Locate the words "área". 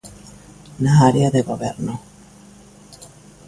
1.09-1.29